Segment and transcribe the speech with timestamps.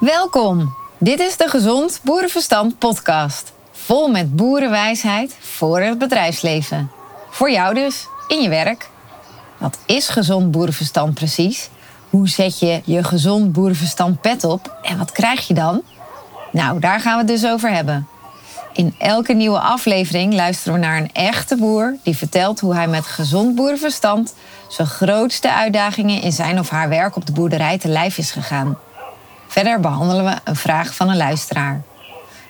[0.00, 0.74] Welkom.
[0.98, 3.52] Dit is de Gezond Boerenverstand podcast.
[3.72, 6.90] Vol met boerenwijsheid voor het bedrijfsleven.
[7.30, 8.88] Voor jou dus, in je werk.
[9.58, 11.68] Wat is gezond boerenverstand precies?
[12.10, 14.76] Hoe zet je je gezond boerenverstand pet op?
[14.82, 15.82] En wat krijg je dan?
[16.52, 18.08] Nou, daar gaan we het dus over hebben.
[18.72, 23.06] In elke nieuwe aflevering luisteren we naar een echte boer die vertelt hoe hij met
[23.06, 24.34] gezond boerenverstand
[24.68, 28.78] zijn grootste uitdagingen in zijn of haar werk op de boerderij te lijf is gegaan.
[29.50, 31.82] Verder behandelen we een vraag van een luisteraar.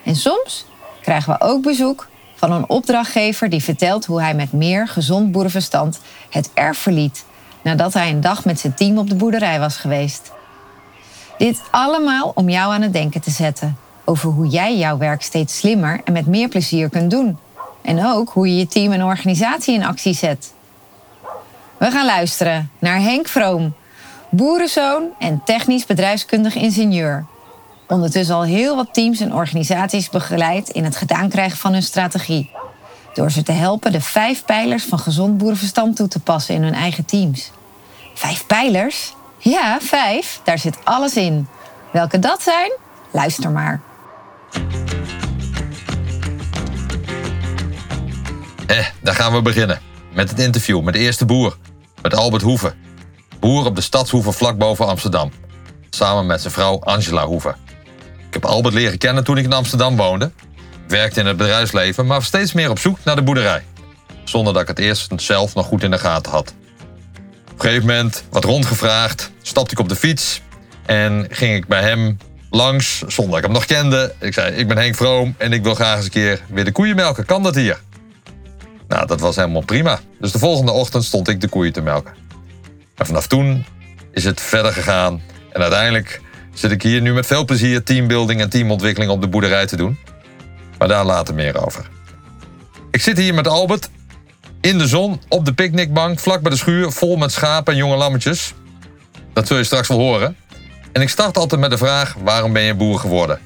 [0.05, 0.67] En soms
[1.03, 6.01] krijgen we ook bezoek van een opdrachtgever die vertelt hoe hij met meer gezond boerenverstand
[6.31, 7.25] het erf verliet
[7.63, 10.33] nadat hij een dag met zijn team op de boerderij was geweest.
[11.39, 15.59] Dit allemaal om jou aan het denken te zetten over hoe jij jouw werk steeds
[15.59, 17.39] slimmer en met meer plezier kunt doen.
[17.83, 20.53] En ook hoe je je team en organisatie in actie zet.
[21.77, 23.75] We gaan luisteren naar Henk Vroom,
[24.31, 27.27] boerenzoon en technisch bedrijfskundig ingenieur.
[27.87, 32.51] Ondertussen al heel wat teams en organisaties begeleid in het gedaan krijgen van hun strategie.
[33.15, 36.75] Door ze te helpen de vijf pijlers van gezond boerenverstand toe te passen in hun
[36.75, 37.51] eigen teams.
[38.15, 39.15] Vijf pijlers?
[39.39, 40.41] Ja, vijf.
[40.45, 41.47] Daar zit alles in.
[41.93, 42.73] Welke dat zijn?
[43.13, 43.81] Luister maar.
[48.67, 49.81] Eh, daar gaan we beginnen.
[50.13, 51.57] Met het interview met de eerste boer.
[52.03, 52.90] Met Albert Hoeven.
[53.41, 55.33] Boer op de Stadshoeve vlak boven Amsterdam.
[55.91, 57.57] Samen met zijn vrouw Angela Hoeven.
[58.27, 60.31] Ik heb Albert leren kennen toen ik in Amsterdam woonde.
[60.89, 63.63] Werkte in het bedrijfsleven, maar steeds meer op zoek naar de boerderij.
[64.25, 66.55] Zonder dat ik het eerst zelf nog goed in de gaten had.
[67.45, 70.43] Op een gegeven moment, wat rondgevraagd, stapte ik op de fiets
[70.87, 72.17] en ging ik bij hem
[72.51, 74.15] langs, zonder dat ik hem nog kende.
[74.19, 76.73] Ik zei, ik ben Henk Vroom en ik wil graag eens een keer weer de
[76.73, 77.27] koeien melken.
[77.27, 77.81] Kan dat hier?
[78.89, 80.01] Nou, dat was helemaal prima.
[80.21, 82.15] Dus de volgende ochtend stond ik de koeien te melken.
[83.01, 83.65] En vanaf toen
[84.13, 85.23] is het verder gegaan.
[85.53, 86.21] En uiteindelijk
[86.55, 89.99] zit ik hier nu met veel plezier teambuilding en teamontwikkeling op de boerderij te doen.
[90.79, 91.89] Maar daar later meer over.
[92.91, 93.91] Ik zit hier met Albert
[94.61, 97.97] in de zon op de picknickbank vlak bij de schuur vol met schapen en jonge
[97.97, 98.55] lammetjes.
[99.33, 100.37] Dat zul je straks wel horen.
[100.93, 103.41] En ik start altijd met de vraag: waarom ben je boer geworden?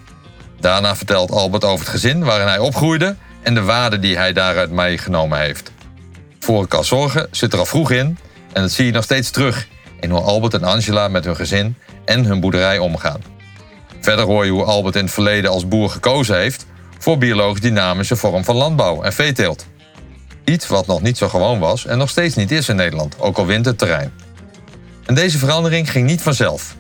[0.61, 4.71] Daarna vertelt Albert over het gezin waarin hij opgroeide en de waarden die hij daaruit
[4.71, 5.73] meegenomen heeft.
[6.41, 8.19] Voor ik kan zorgen zit er al vroeg in
[8.55, 9.69] en dat zie je nog steeds terug
[10.01, 13.23] in hoe Albert en Angela met hun gezin en hun boerderij omgaan.
[14.01, 16.67] Verder hoor je hoe Albert in het verleden als boer gekozen heeft
[16.99, 19.67] voor biologisch dynamische vorm van landbouw en veeteelt.
[20.45, 23.39] Iets wat nog niet zo gewoon was en nog steeds niet is in Nederland, ook
[23.39, 24.13] al wint het terrein.
[25.07, 26.77] En deze verandering ging niet vanzelf.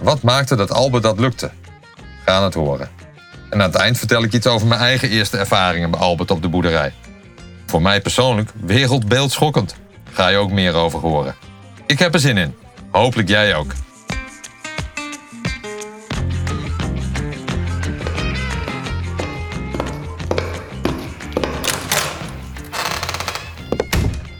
[0.00, 1.50] Wat maakte dat Albert dat lukte?
[2.24, 2.88] Gaan het horen.
[3.50, 6.42] En aan het eind vertel ik iets over mijn eigen eerste ervaringen bij Albert op
[6.42, 6.92] de boerderij.
[7.66, 9.74] Voor mij persoonlijk wereldbeeldschokkend.
[10.12, 11.34] Ga je ook meer over horen.
[11.86, 12.54] Ik heb er zin in.
[12.90, 13.72] Hopelijk jij ook.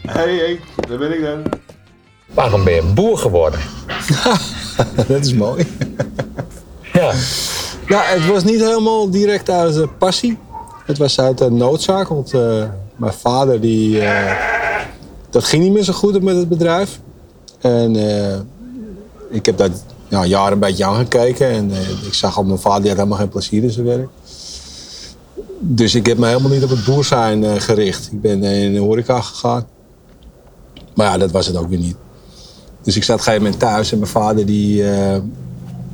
[0.07, 1.43] Hey, hey, daar ben ik dan.
[2.25, 3.59] Waarom ben je boer geworden?
[5.07, 5.67] dat is mooi.
[6.93, 7.13] Ja.
[7.87, 10.37] Ja, het was niet helemaal direct uit de passie.
[10.85, 12.63] Het was uit de noodzaak, want eh,
[12.95, 14.31] mijn vader die, eh,
[15.33, 16.99] dat ging niet meer zo goed met het bedrijf.
[17.59, 18.39] En eh,
[19.29, 19.71] ik heb dat
[20.07, 21.71] ja, jaren een beetje aangekeken en
[22.05, 24.09] ik zag al mijn vader die had helemaal geen plezier in zijn werk.
[25.59, 28.09] Dus ik heb me helemaal niet op het boer zijn gericht.
[28.11, 29.65] Ik ben in de horeca gegaan.
[30.95, 31.95] Maar ja, dat was het ook weer niet.
[32.81, 34.83] Dus ik zat op een gegeven moment thuis en mijn vader die,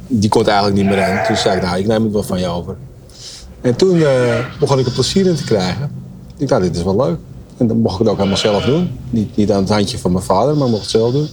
[0.08, 1.26] die kon eigenlijk niet meer in.
[1.28, 2.76] Toen zei ik, nou, ik neem het wel van je over.
[3.62, 4.04] En toen
[4.60, 5.92] begon ik er plezier in te krijgen.
[6.38, 7.18] Ik dacht, dit is wel leuk.
[7.60, 9.00] En dan mocht ik het ook helemaal zelf doen.
[9.10, 11.30] Niet, niet aan het handje van mijn vader, maar mocht het zelf doen.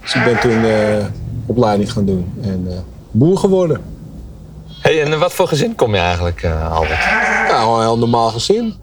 [0.00, 1.04] Dus ik ben toen uh,
[1.46, 2.68] opleiding gaan doen en
[3.10, 3.80] boer geworden.
[4.80, 7.06] Hey, en wat voor gezin kom je eigenlijk, Albert?
[7.48, 8.74] Nou, een heel normaal gezin.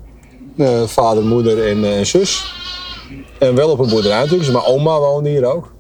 [0.86, 2.54] vader, moeder en zus.
[3.40, 4.44] En wel op een boerderij natuurlijk.
[4.44, 5.72] Dus mijn oma woonde hier ook.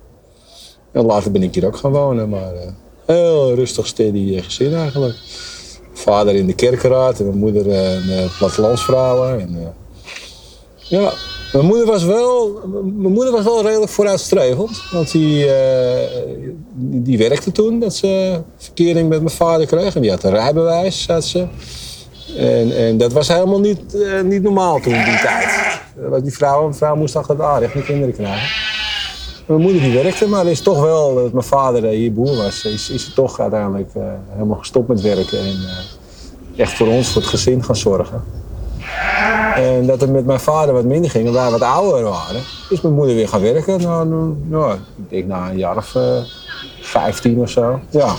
[0.93, 2.29] En later ben ik hier ook gaan wonen.
[2.29, 2.61] Maar uh,
[3.05, 5.15] heel rustig, steady eh, gezin eigenlijk.
[5.93, 9.37] Vader in de kerkenraad en mijn moeder uh, een plattelandsvrouw.
[9.37, 9.73] En,
[10.83, 11.13] ja,
[11.53, 14.81] mijn moeder was wel, mijn moeder was wel redelijk vooruitstrevend.
[14.91, 15.45] Want die,
[16.73, 19.95] die, die, werkte toen dat ze verkering met mijn vader kreeg.
[19.95, 21.47] En die had een rijbewijs, had ze.
[22.37, 25.81] En, en dat was helemaal niet, niet normaal toen, die tijd.
[26.11, 28.49] Eh, die vrouw, een vrouw moest achter de echt geen kinderen krijgen.
[29.45, 32.89] Mijn moeder die werkte, maar is toch wel, dat mijn vader hier boer was, is,
[32.89, 33.89] is ze toch uiteindelijk
[34.29, 35.39] helemaal gestopt met werken.
[35.39, 35.57] En
[36.55, 38.42] echt voor ons, voor het gezin gaan zorgen.
[39.55, 42.81] En dat het met mijn vader wat minder ging en wij wat ouder waren, is
[42.81, 43.81] mijn moeder weer gaan werken.
[43.81, 46.03] Nou, nou, nou ik denk na een jaar of uh,
[46.81, 47.79] 15 of zo.
[47.89, 48.13] Ja.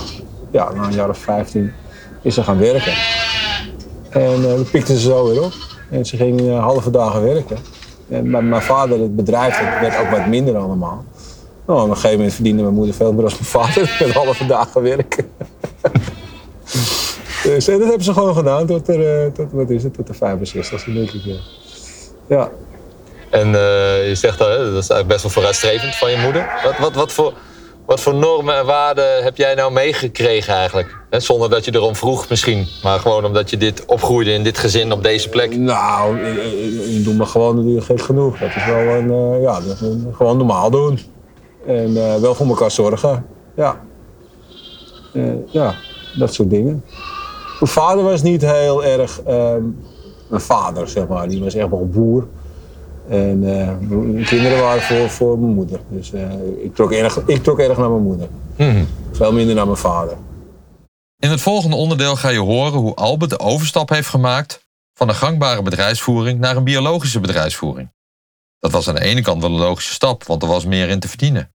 [0.51, 1.71] ja, na een jaar of 15
[2.21, 2.93] is ze gaan werken.
[4.09, 5.53] En uh, dat pikte ze zo weer op.
[5.89, 7.57] En ze ging halve dagen werken.
[8.09, 11.03] En mijn, mijn vader, het bedrijf, dat werd ook wat minder allemaal.
[11.65, 13.95] Nou, op een gegeven moment verdiende mijn moeder veel meer als mijn vader.
[13.99, 15.25] Met halve dagen werken.
[17.55, 20.13] Dus en dat hebben ze gewoon gedaan tot, er, tot, wat is het, tot de
[20.13, 21.21] 65 denk ik.
[21.23, 21.35] Ja.
[22.27, 22.49] ja.
[23.29, 26.61] En uh, je zegt al, dat is eigenlijk best wel vooruitstrevend van je moeder.
[26.63, 27.33] Wat, wat, wat, voor,
[27.85, 30.97] wat voor normen en waarden heb jij nou meegekregen eigenlijk?
[31.09, 34.57] He, zonder dat je erom vroeg misschien, maar gewoon omdat je dit opgroeide in dit
[34.57, 35.57] gezin op deze plek.
[35.57, 38.37] Nou, ik, ik doe me gewoon natuurlijk gek genoeg.
[38.37, 39.77] Dat is wel een, uh, ja, dat,
[40.15, 40.99] gewoon normaal doen.
[41.67, 43.25] En uh, wel voor elkaar zorgen.
[43.55, 43.81] Ja.
[45.45, 45.75] ja,
[46.15, 46.83] dat soort dingen.
[47.59, 49.79] Mijn vader was niet heel erg um,
[50.29, 51.27] een vader, zeg maar.
[51.27, 52.27] Die was echt wel boer.
[53.09, 55.79] En uh, mijn kinderen waren voor, voor mijn moeder.
[55.89, 56.31] Dus uh,
[56.63, 58.27] ik, trok erg, ik trok erg naar mijn moeder.
[58.55, 58.87] Hmm.
[59.11, 60.17] Veel minder naar mijn vader.
[61.19, 65.15] In het volgende onderdeel ga je horen hoe Albert de overstap heeft gemaakt van een
[65.15, 67.93] gangbare bedrijfsvoering naar een biologische bedrijfsvoering.
[68.59, 70.99] Dat was aan de ene kant wel een logische stap, want er was meer in
[70.99, 71.49] te verdienen.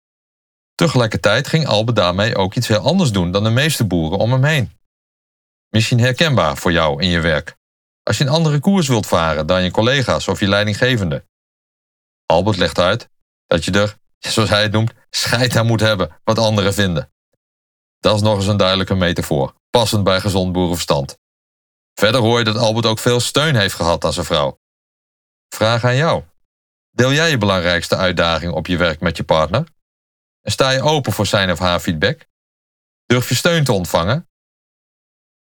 [0.75, 4.43] Tegelijkertijd ging Albert daarmee ook iets heel anders doen dan de meeste boeren om hem
[4.43, 4.71] heen.
[5.69, 7.57] Misschien herkenbaar voor jou in je werk.
[8.03, 11.25] Als je een andere koers wilt varen dan je collega's of je leidinggevende.
[12.25, 13.09] Albert legt uit
[13.45, 17.11] dat je er, zoals hij het noemt, scheid aan moet hebben wat anderen vinden.
[17.99, 21.17] Dat is nog eens een duidelijke metafoor, passend bij gezond boerenverstand.
[21.93, 24.59] Verder hoor je dat Albert ook veel steun heeft gehad aan zijn vrouw.
[25.49, 26.23] Vraag aan jou.
[26.91, 29.63] Deel jij je belangrijkste uitdaging op je werk met je partner?
[30.41, 32.25] En sta je open voor zijn of haar feedback?
[33.05, 34.29] Durf je steun te ontvangen?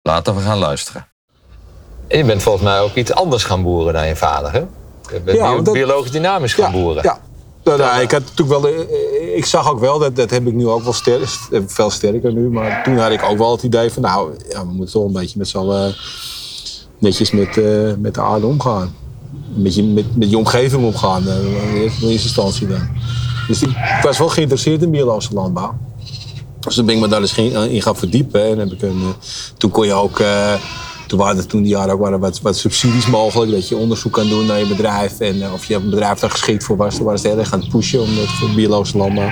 [0.09, 1.07] Laten we gaan luisteren.
[2.07, 4.59] En je bent volgens mij ook iets anders gaan boeren dan je vader, hè?
[5.13, 7.03] Je bent Ja, dat- biologisch dynamisch gaan ja, boeren.
[7.03, 7.19] Ja.
[7.65, 10.53] Nou, nou, ik, had natuurlijk wel, eh, ik zag ook wel, dat, dat heb ik
[10.53, 10.93] nu ook wel
[11.67, 12.51] veel sterker nu.
[12.51, 15.13] Maar toen had ik ook wel het idee van, nou, ja, we moeten toch een
[15.13, 15.95] beetje met z'n allen
[16.99, 18.95] netjes met, eh, met de aarde omgaan.
[19.55, 22.89] Met je, met, met je omgeving omgaan, eerste in eerste instantie dan.
[23.49, 25.75] Dus ik was wel geïnteresseerd in biologische landbouw.
[26.65, 28.45] Dus toen ben ik me daar eens in, gaan verdiepen.
[28.45, 29.27] En heb ik een, eh,
[29.57, 30.55] toen kon je ook, eh,
[31.07, 33.53] toen waren er toen die jaren ook waren wat, wat subsidies mogelijk.
[33.53, 35.21] Dat je onderzoek kan doen naar je bedrijf.
[35.21, 36.95] En eh, of je bedrijf daar geschikt voor was.
[36.95, 39.31] Toen waren ze heel erg aan het pushen om dat voor biologische landbouw.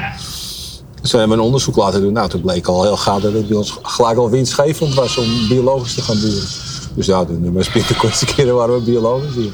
[1.00, 2.12] Dus we hebben een onderzoek laten doen.
[2.12, 5.48] Nou, toen bleek al heel gauw dat het bij ons gelijk al winstgevend was om
[5.48, 6.48] biologisch te gaan boeren.
[6.94, 9.52] Dus ja, toen was de kortste keren waren we biologisch hier.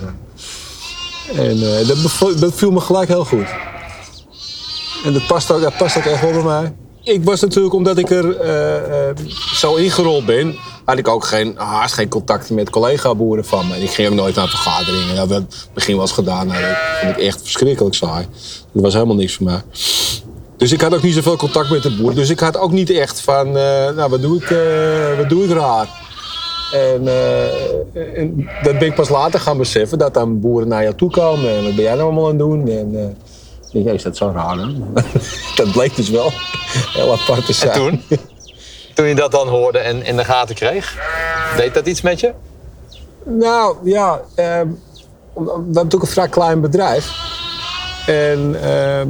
[1.34, 3.46] En dat, dat viel me gelijk heel goed.
[5.04, 6.74] En dat past ook, dat past ook echt wel bij mij.
[7.08, 9.16] Ik was natuurlijk, omdat ik er eh, eh,
[9.54, 13.82] zo ingerold ben, had ik ook geen, haast geen contact met collega-boeren van me.
[13.82, 15.16] Ik ging ook nooit naar vergaderingen.
[15.16, 16.48] Dat het begin eens gedaan.
[16.48, 16.56] Dat
[17.00, 18.26] vond ik echt verschrikkelijk saai.
[18.72, 19.62] Dat was helemaal niks voor mij.
[20.56, 22.16] Dus ik had ook niet zoveel contact met de boeren.
[22.16, 24.48] Dus ik had ook niet echt van, eh, nou, wat doe ik,
[25.18, 25.88] wat doe ik raar?
[26.72, 27.08] En,
[28.14, 31.50] en dat ben ik pas later gaan beseffen, dat dan boeren naar jou toe komen.
[31.50, 32.68] En wat ben jij nou allemaal aan het doen?
[32.68, 33.16] En
[33.70, 34.56] ja, is dat zo raar?
[34.56, 34.66] Hè?
[35.64, 36.30] dat bleek dus wel
[36.92, 37.72] heel apart te zijn.
[37.72, 38.02] En toen?
[38.94, 40.96] Toen je dat dan hoorde en in de gaten kreeg,
[41.56, 42.32] deed dat iets met je?
[43.24, 44.66] Nou ja, ehm,
[45.32, 47.10] we hebben natuurlijk een vrij klein bedrijf.
[48.06, 49.08] En ehm,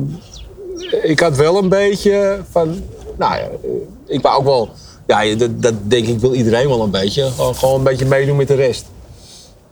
[1.03, 2.83] ik had wel een beetje van,
[3.17, 3.71] nou ja, eh,
[4.07, 4.69] ik wou ook wel,
[5.07, 7.31] ja, dat, dat denk ik wil iedereen wel een beetje.
[7.31, 8.87] Gewoon, een beetje meedoen met de rest.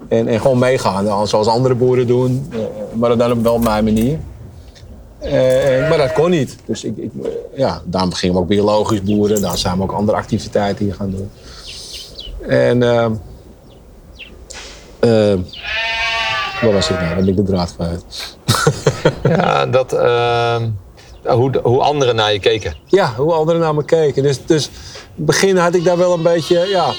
[0.09, 2.59] En, en gewoon meegaan, zoals andere boeren doen, eh,
[2.93, 4.19] maar dan op wel op mijn manier.
[5.27, 6.57] Eh, maar dat kon niet.
[6.65, 9.41] Dus ik, ik, eh, ja, daarom gingen we ook biologisch boeren.
[9.43, 11.31] Daar zijn we ook andere activiteiten hier gaan doen.
[12.49, 13.13] En ehm,
[15.01, 15.39] ehm,
[16.63, 17.07] waar was ik nou?
[17.15, 18.05] Dan ben ik de draad kwijt.
[19.29, 20.69] Ja, dat, ehm,
[21.25, 22.75] hoe, hoe anderen naar je keken.
[22.87, 24.23] Ja, hoe anderen naar me keken.
[24.23, 24.73] Dus, dus in
[25.15, 26.93] het begin had ik daar wel een beetje, ja,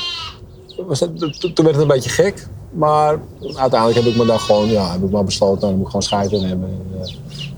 [0.88, 2.48] was dat, to- toen werd het een beetje gek.
[2.72, 3.17] Maar
[3.55, 5.88] uiteindelijk heb ik me daar gewoon, ja, heb ik maar besloten, nou, dan moet ik
[5.91, 6.69] gewoon scheid in hebben.
[6.69, 7.13] En, eh,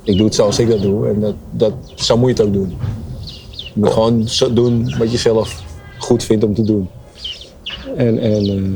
[0.10, 2.54] ik doe het zoals ik dat doe en dat, dat, zo moet je het ook
[2.54, 2.78] doen.
[3.52, 5.56] Je moet gewoon zo doen wat je zelf
[5.98, 6.90] goed vindt om te doen.
[7.96, 8.32] En, en,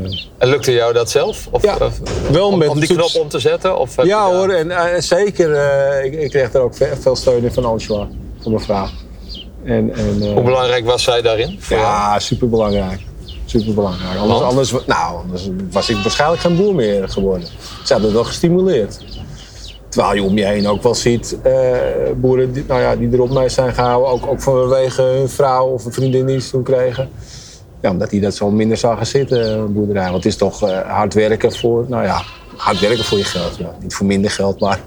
[0.05, 1.47] eh, En lukte jou dat zelf?
[1.51, 1.99] Of, Ja, of-
[2.31, 3.11] wel om, met om die toets.
[3.11, 3.77] knop om te zetten?
[3.79, 7.43] Of ja hoor, en eh, zeker, eh, ik, ik kreeg er ook ve- veel steun
[7.43, 8.07] in van Angela,
[8.41, 8.87] van mijn vrouw.
[9.63, 11.59] En, en, eh, Hoe belangrijk was zij daarin?
[11.69, 13.01] Ja, superbelangrijk.
[13.45, 14.17] Superbelangrijk.
[14.19, 17.47] Anders, anders, nou, anders was ik waarschijnlijk geen boer meer geworden.
[17.83, 18.99] Ze hadden het wel gestimuleerd.
[19.93, 21.51] Terwijl je om je heen ook wel ziet, eh,
[22.15, 25.85] boeren die, nou ja, die erop mee zijn gehouden, ook, ook vanwege hun vrouw of
[25.85, 27.09] een vriendin die ze toen kregen.
[27.81, 30.03] Ja, omdat die dat zo minder zagen zitten, een boerderij.
[30.03, 32.23] Want het is toch eh, hard werken voor, nou ja,
[32.55, 33.57] hard werken voor je geld.
[33.57, 33.75] Ja.
[33.81, 34.79] Niet voor minder geld, maar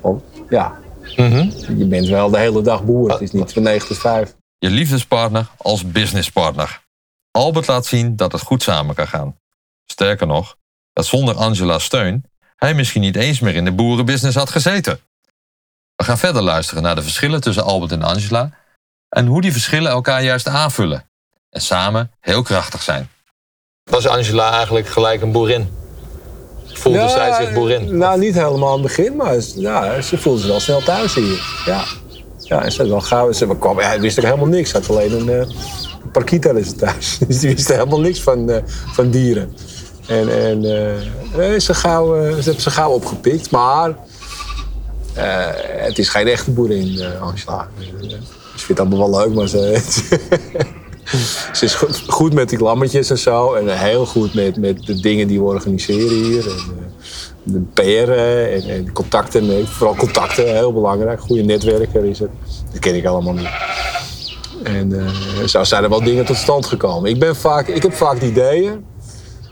[0.00, 0.78] om, ja.
[1.16, 1.50] Mhm.
[1.76, 3.10] Je bent wel de hele dag boer.
[3.10, 4.34] Het is niet van 9 tot 5.
[4.58, 6.82] Je liefdespartner als businesspartner.
[7.30, 9.36] Albert laat zien dat het goed samen kan gaan.
[9.86, 10.56] Sterker nog,
[10.92, 12.29] dat zonder Angela's steun
[12.60, 15.00] hij misschien niet eens meer in de boerenbusiness had gezeten.
[15.96, 18.50] We gaan verder luisteren naar de verschillen tussen Albert en Angela
[19.08, 21.04] en hoe die verschillen elkaar juist aanvullen
[21.50, 23.10] en samen heel krachtig zijn.
[23.90, 25.68] Was Angela eigenlijk gelijk een boerin?
[26.66, 27.96] Voelde zij zich boerin?
[27.96, 31.62] Nou, niet helemaal aan het begin, maar ja, ze voelde zich wel snel thuis hier.
[31.66, 31.84] Ja,
[32.38, 33.32] ja en ze wel gauw.
[33.32, 34.70] Ze kwam, ja, wist er helemaal niks.
[34.70, 35.36] Ze had alleen een, uh,
[36.02, 37.18] een parkieter in thuis.
[37.18, 39.56] Dus die wist helemaal niks van, uh, van dieren.
[40.10, 43.50] En, en uh, ze, gauw, ze hebben ze gauw opgepikt.
[43.50, 43.94] Maar
[45.76, 47.68] het is geen echte boerin, Angela.
[48.56, 49.80] Ze vindt allemaal wel leuk, maar ze...
[51.52, 51.74] ze is
[52.06, 53.54] goed, met die lammetjes en zo.
[53.54, 56.50] En heel goed met, met de dingen die we organiseren hier.
[56.50, 56.88] En,
[57.42, 59.66] de PR en, en, contacten.
[59.66, 61.20] Vooral contacten, heel belangrijk.
[61.20, 62.30] Goede netwerker is het.
[62.70, 63.50] Dat ken ik allemaal niet.
[64.62, 65.10] En
[65.46, 67.10] zo zijn er wel dingen tot stand gekomen.
[67.10, 68.84] Ik, ben vaak, ik heb vaak ideeën.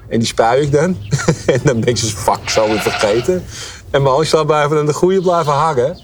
[0.09, 0.97] En die spuik ik dan.
[1.47, 3.45] en dan ben ik ze vaak zo weer vergeten.
[3.91, 5.99] En mijn handjes blijven aan de goede blijven hangen.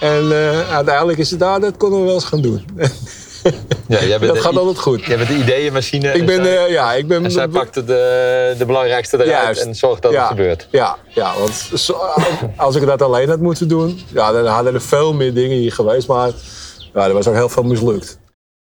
[0.00, 2.64] En uh, uiteindelijk is het daar, ah, dat konden we wel eens gaan doen.
[3.88, 5.04] Ja, jij bent dat gaat altijd goed.
[5.04, 6.12] Jij bent de ideeënmachine.
[6.12, 9.62] Ik ben, uh, ja, ik ben, en zij pakte de, de belangrijkste eruit juist.
[9.62, 10.68] en zorgt dat ja, het gebeurt.
[10.70, 11.70] Ja, ja, want
[12.56, 15.72] als ik dat alleen had moeten doen, ja, dan hadden er veel meer dingen hier
[15.72, 16.08] geweest.
[16.08, 16.30] Maar
[16.94, 18.18] ja, er was ook heel veel mislukt.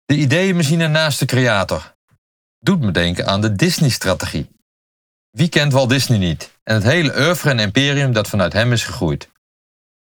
[0.04, 1.95] De ideeënmachine naast de creator.
[2.66, 4.48] Doet me denken aan de Disney-strategie.
[5.30, 6.58] Wie kent Walt Disney niet?
[6.62, 9.30] En het hele oeuvre en imperium dat vanuit hem is gegroeid.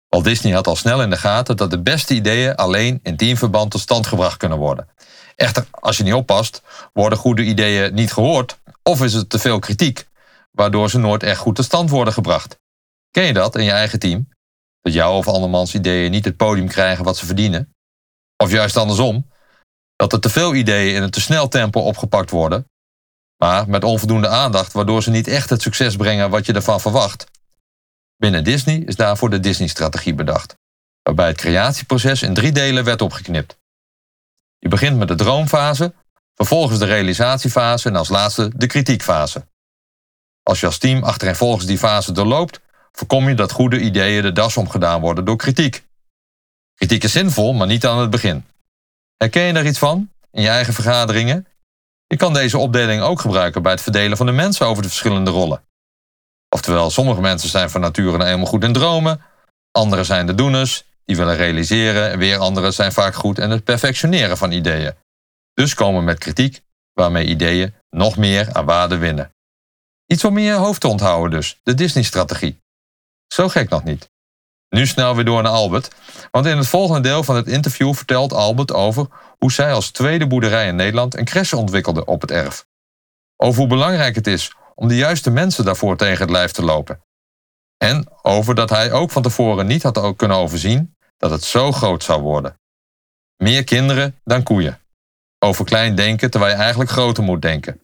[0.08, 3.70] Walt Disney had al snel in de gaten dat de beste ideeën alleen in teamverband
[3.70, 4.88] tot stand gebracht kunnen worden.
[5.36, 6.62] Echter, als je niet oppast,
[6.92, 10.08] worden goede ideeën niet gehoord of is het te veel kritiek,
[10.50, 12.58] waardoor ze nooit echt goed tot stand worden gebracht.
[13.10, 14.28] Ken je dat in je eigen team?
[14.80, 17.74] Dat jouw of andermans ideeën niet het podium krijgen wat ze verdienen?
[18.36, 19.26] Of juist andersom,
[19.98, 22.70] dat er te veel ideeën in een te snel tempo opgepakt worden,
[23.36, 27.26] maar met onvoldoende aandacht, waardoor ze niet echt het succes brengen wat je ervan verwacht.
[28.16, 30.56] Binnen Disney is daarvoor de Disney-strategie bedacht,
[31.02, 33.58] waarbij het creatieproces in drie delen werd opgeknipt.
[34.58, 35.94] Je begint met de droomfase,
[36.34, 39.46] vervolgens de realisatiefase en als laatste de kritiekfase.
[40.42, 42.60] Als je als team achtereenvolgens die fase doorloopt,
[42.92, 45.86] voorkom je dat goede ideeën de das omgedaan worden door kritiek.
[46.74, 48.44] Kritiek is zinvol, maar niet aan het begin.
[49.18, 51.46] Herken je daar iets van in je eigen vergaderingen?
[52.06, 55.30] Je kan deze opdeling ook gebruiken bij het verdelen van de mensen over de verschillende
[55.30, 55.62] rollen.
[56.48, 59.22] Oftewel, sommige mensen zijn van nature nou eenmaal goed in dromen,
[59.72, 63.64] anderen zijn de doeners, die willen realiseren, en weer anderen zijn vaak goed in het
[63.64, 64.94] perfectioneren van ideeën.
[65.54, 69.32] Dus komen met kritiek, waarmee ideeën nog meer aan waarde winnen.
[70.06, 72.60] Iets om in je hoofd te onthouden dus, de Disney-strategie.
[73.26, 74.10] Zo gek nog niet.
[74.68, 75.94] Nu snel weer door naar Albert,
[76.30, 79.06] want in het volgende deel van het interview vertelt Albert over
[79.38, 82.66] hoe zij als tweede boerderij in Nederland een crèche ontwikkelde op het erf.
[83.36, 87.02] Over hoe belangrijk het is om de juiste mensen daarvoor tegen het lijf te lopen.
[87.76, 92.04] En over dat hij ook van tevoren niet had kunnen overzien dat het zo groot
[92.04, 92.60] zou worden.
[93.36, 94.80] Meer kinderen dan koeien.
[95.38, 97.80] Over klein denken terwijl je eigenlijk groter moet denken.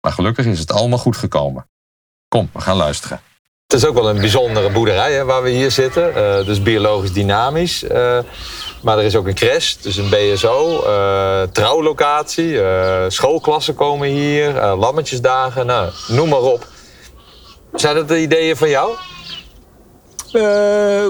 [0.00, 1.68] Maar gelukkig is het allemaal goed gekomen.
[2.28, 3.20] Kom, we gaan luisteren.
[3.68, 6.12] Het is ook wel een bijzondere boerderij hè, waar we hier zitten.
[6.16, 7.82] Uh, dus biologisch dynamisch.
[7.82, 8.18] Uh,
[8.82, 12.60] maar er is ook een crash, dus een BSO, eh, trouwlocatie,
[13.08, 16.66] schoolklassen komen hier, lammetjesdagen, nou, noem maar op.
[17.74, 18.94] Zijn dat de ideeën van jou?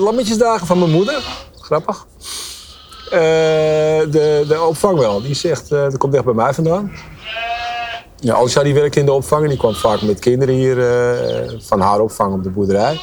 [0.01, 1.23] lammetjesdagen van mijn moeder,
[1.61, 2.07] grappig.
[3.11, 6.93] de, de opvang wel, die zegt, dat komt echt bij mij vandaan.
[8.21, 11.81] Ja, die werkte in de opvang en die kwam vaak met kinderen hier uh, van
[11.81, 13.01] haar opvang op de boerderij.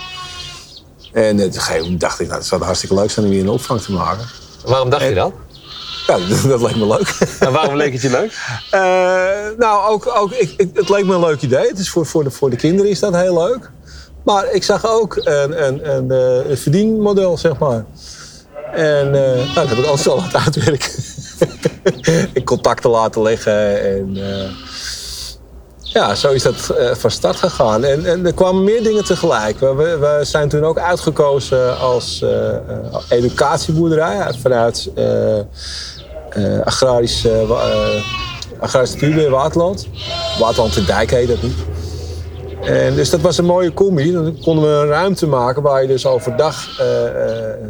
[1.13, 3.41] En op een gegeven moment dacht ik, nou, het zou hartstikke leuk zijn om hier
[3.41, 4.25] een opvang te maken.
[4.65, 5.31] Waarom dacht je dat?
[6.07, 6.17] Ja,
[6.48, 7.38] dat, leek me leuk.
[7.39, 8.31] En waarom leek het je leuk?
[8.74, 11.67] Uh, nou, ook, ook ik, het leek me een leuk idee.
[11.67, 13.72] Het is voor, voor, de, voor de kinderen is dat heel leuk.
[14.24, 17.86] Maar ik zag ook een, een, een, eh, een verdienmodel, zeg maar.
[18.74, 20.91] En uh, nou, dat heb ik altijd al laten uitwerken.
[22.34, 24.17] in contacten laten leggen en
[25.95, 27.83] ja, zo is dat uh, van start gegaan.
[27.83, 29.59] En, en, er kwamen meer dingen tegelijk.
[29.59, 32.29] We, we zijn toen ook uitgekozen als uh,
[33.09, 37.27] educatieboerderij vanuit uh, agrarisch,
[38.59, 39.87] agrarisch studie Waterland.
[40.39, 41.57] Waterland in Dijk heet dat niet.
[42.65, 44.11] En dus dat was een mooie combi.
[44.11, 46.85] Dan konden we een ruimte maken waar je dus overdag uh,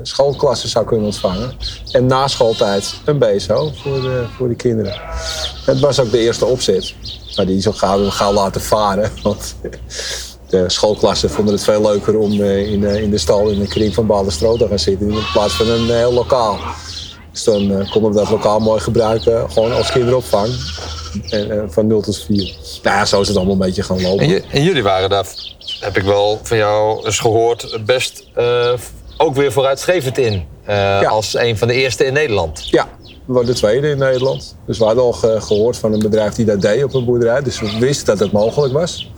[0.01, 1.53] schoolklassen zou kunnen ontvangen.
[1.91, 4.93] En na schooltijd een BSO voor de, voor de kinderen.
[5.65, 6.95] Het was ook de eerste opzet.
[7.35, 9.11] Maar die zo gauw, gauw laten varen.
[9.23, 9.55] Want
[10.49, 13.93] de schoolklassen vonden het veel leuker om eh, in, in de stal in de kring
[13.93, 15.11] van Ballenstro te gaan zitten.
[15.11, 16.59] In plaats van een heel lokaal.
[17.31, 19.51] Dus dan konden we dat lokaal mooi gebruiken.
[19.51, 20.49] Gewoon als kinderopvang.
[21.29, 22.55] En, eh, van 0 tot 4.
[22.83, 24.23] Nou ja, zo is het allemaal een beetje gaan lopen.
[24.25, 25.25] En, je- en jullie waren daar,
[25.79, 28.71] heb ik wel van jou eens gehoord, best eh,
[29.17, 30.45] ook weer vooruitstrevend in.
[30.65, 32.67] Eh, Als een van de eerste in Nederland.
[32.69, 32.87] Ja,
[33.25, 34.55] we waren de tweede in Nederland.
[34.65, 37.41] Dus we hadden al ge- gehoord van een bedrijf die dat deed op een boerderij.
[37.41, 39.11] Dus we wisten dat het mogelijk was.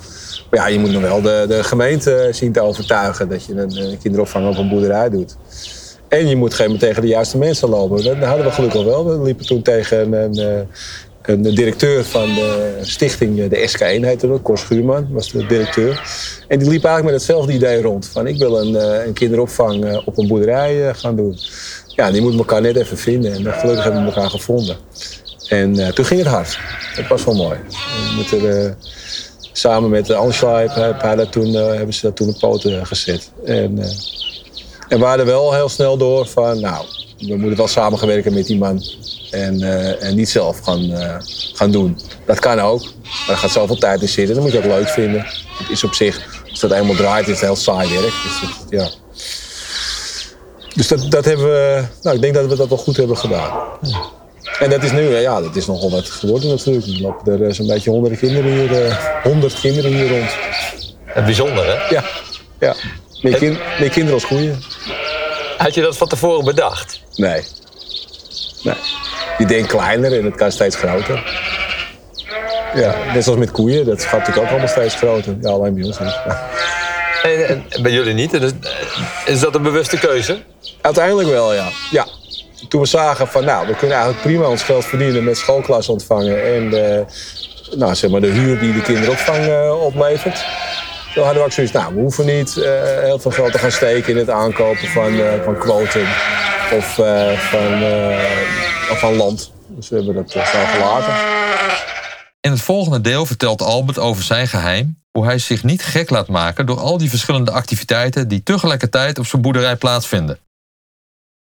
[0.50, 3.72] Maar ja, je moet nog wel de, de gemeente zien te overtuigen dat je een,
[3.76, 5.36] eh, kinderopvang op een boerderij doet.
[6.08, 8.04] En je moet geen tegen de juiste mensen lopen.
[8.04, 9.06] Dat hadden we gelukkig wel.
[9.06, 10.60] We liepen toen tegen een, eh,
[11.22, 14.42] een directeur van de stichting, eh, de SK1 heette dat.
[14.42, 16.02] Cor Schuurman was de directeur.
[16.48, 18.08] En die liep eigenlijk met hetzelfde idee rond.
[18.08, 21.38] Van ik wil een, eh, een kinderopvang eh, op een boerderij eh, gaan doen.
[21.98, 23.34] Ja, die moeten elkaar net even vinden.
[23.34, 24.78] En eh, gelukkig hebben we elkaar gevonden.
[25.50, 26.60] En eh, toen ging het hard.
[26.96, 27.60] Dat was wel mooi.
[28.32, 28.72] Eh,
[29.52, 33.32] samen met hij dat toen, eh, hebben ze dat toen op poten gezet.
[33.46, 33.90] En, eh,
[34.88, 36.86] en we hadden wel heel snel door van, nou,
[37.20, 38.84] we moeten wel samenwerken met die man.
[39.32, 41.16] En, eh, en niet zelf gaan, eh,
[41.54, 42.00] gaan doen.
[42.26, 42.82] Dat kan ook.
[42.82, 44.36] Maar er gaat zoveel tijd in zitten.
[44.36, 45.26] Dat moet je ook leuk vinden.
[45.58, 48.14] Het is op zich, als dat eenmaal draait, is het heel saai werk.
[48.24, 48.90] Dus, ja.
[50.78, 53.52] Dus dat, dat hebben we, nou, ik denk dat we dat wel goed hebben gedaan.
[54.60, 56.86] En dat is nu, ja, dat is nogal wat geworden natuurlijk.
[56.86, 60.30] Er lopen er eh, zo'n beetje honderden kinderen hier, eh, honderd kinderen hier rond.
[61.06, 61.96] Het bijzonder, hè?
[61.96, 62.04] Ja,
[62.60, 62.74] ja.
[63.22, 64.64] Meer, kin- meer kinderen als koeien.
[65.58, 67.02] Had je dat van tevoren bedacht?
[67.16, 67.44] Nee.
[68.64, 68.76] Nee.
[69.38, 71.46] Je denkt kleiner en het kan steeds groter.
[72.76, 75.36] Ja, net zoals met koeien, dat gaat natuurlijk ook allemaal steeds groter.
[75.42, 76.16] Ja, alleen bij ons niet.
[77.24, 78.34] En, en bij jullie niet?
[78.34, 78.52] Is,
[79.26, 80.38] is dat een bewuste keuze?
[80.82, 81.70] Uiteindelijk wel, ja.
[81.92, 82.08] ja.
[82.70, 86.56] Toen we zagen van, nou, we kunnen eigenlijk prima ons geld verdienen met schoolklas ontvangen
[86.56, 87.06] en de,
[87.76, 90.46] nou, zeg maar de huur die de kinderopvang eh, oplevert.
[91.14, 92.72] Toen hadden we ook zoiets, nou, we hoeven niet eh,
[93.04, 96.08] heel veel geld te gaan steken in het aankopen van, eh van quotum
[96.74, 99.52] of eh, van, eh, of van land.
[99.68, 101.14] Dus we hebben dat zo gelaten.
[102.42, 106.28] In het volgende deel vertelt Albert over zijn geheim, hoe hij zich niet gek laat
[106.28, 110.40] maken door al die verschillende activiteiten die tegelijkertijd op zijn boerderij plaatsvinden.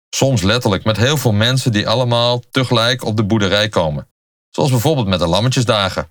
[0.10, 4.08] Soms letterlijk met heel veel mensen die allemaal tegelijk op de boerderij komen,
[4.50, 6.10] zoals bijvoorbeeld met de lammetjesdagen.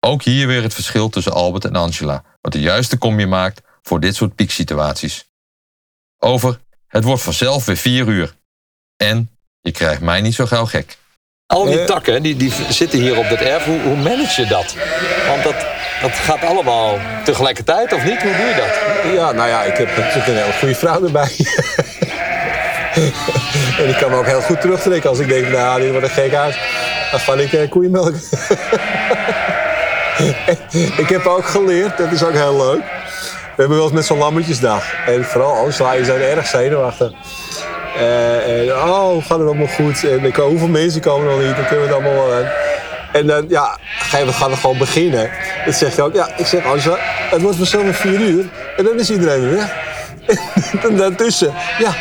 [0.00, 4.00] Ook hier weer het verschil tussen Albert en Angela, wat de juiste combi maakt voor
[4.00, 5.32] dit soort pieksituaties.
[6.18, 8.36] Over, het wordt vanzelf weer vier uur.
[8.96, 10.98] En je krijgt mij niet zo gauw gek.
[11.52, 11.84] Al die Eh.
[11.86, 13.64] takken die, die zitten hier op dat erf.
[13.64, 14.74] Hoe, hoe manage je dat?
[15.28, 15.54] Want dat,
[16.02, 18.22] dat gaat allemaal tegelijkertijd, of niet?
[18.22, 19.12] Hoe doe je dat?
[19.14, 21.30] Ja, nou ja, ik heb natuurlijk een hele goede vrouw erbij.
[23.80, 26.12] en ik kan me ook heel goed terugtrekken als ik denk, nou, dit wordt een
[26.12, 26.56] gek huis.
[27.10, 28.14] Dan ga ik eh, koeienmelk.
[31.02, 32.80] ik heb ook geleerd, dat is ook heel leuk.
[33.54, 34.84] We hebben wel eens met zo'n lammetjesdag.
[35.06, 37.12] En vooral Angela, je zijn erg zenuwachtig.
[37.96, 40.04] Eh, en, oh, gaat het allemaal goed?
[40.04, 41.56] En ik, hoeveel mensen komen er nog niet?
[41.56, 42.50] Dan kunnen we het allemaal wel aan.
[43.12, 43.78] En dan, ja,
[44.10, 45.30] moment gaan we gewoon beginnen.
[45.64, 46.96] Dan zeg je ook, ja, ik zeg Angela,
[47.30, 48.44] het wordt vanzelf om vier uur.
[48.76, 49.90] En dan is iedereen weer
[50.82, 51.94] en daartussen, ja,